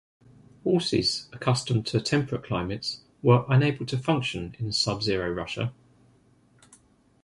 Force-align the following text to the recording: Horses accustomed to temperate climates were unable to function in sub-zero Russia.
Horses 0.63 1.29
accustomed 1.31 1.85
to 1.85 2.01
temperate 2.01 2.43
climates 2.45 3.01
were 3.21 3.45
unable 3.49 3.85
to 3.85 3.99
function 3.99 4.55
in 4.57 4.71
sub-zero 4.71 5.29
Russia. 5.31 5.75